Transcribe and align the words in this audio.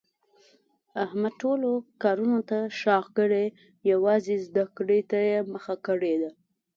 احمد 1.03 1.33
ټولو 1.41 1.71
کارونو 2.03 2.39
ته 2.49 2.57
شاکړې 2.81 3.45
یووازې 3.91 4.35
زده 4.47 4.65
کړې 4.77 4.99
ته 5.09 5.17
یې 5.29 5.39
مخه 5.53 5.75
کړې 5.87 6.13
ده. 6.21 6.31